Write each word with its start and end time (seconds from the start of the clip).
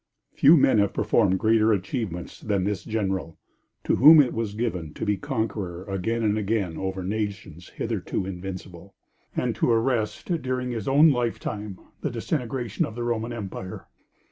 ]Few 0.33 0.57
men 0.57 0.79
have 0.79 0.95
performed 0.95 1.37
greater 1.37 1.71
achievements 1.71 2.39
than 2.41 2.63
this 2.63 2.83
general, 2.83 3.37
to 3.83 3.97
whom 3.97 4.19
it 4.19 4.33
was 4.33 4.55
given 4.55 4.95
to 4.95 5.05
be 5.05 5.15
conqueror 5.15 5.83
again 5.85 6.23
and 6.23 6.39
again 6.39 6.75
over 6.75 7.03
nations 7.03 7.69
hitherto 7.69 8.25
invincible, 8.25 8.95
and 9.35 9.53
to 9.57 9.69
arrest, 9.69 10.25
during 10.41 10.71
his 10.71 10.87
own 10.87 11.11
lifetime, 11.11 11.79
the 12.01 12.09
disintegration 12.09 12.83
of 12.83 12.95
the 12.95 13.03
Roman 13.03 13.31
Empire. 13.31 13.85